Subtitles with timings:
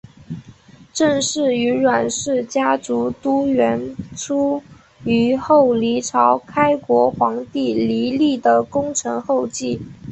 [0.91, 4.63] 郑氏与阮氏家族都源出
[5.05, 9.79] 于后黎朝开国皇帝黎利的功臣后裔。